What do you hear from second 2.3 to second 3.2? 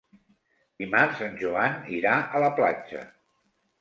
la platja.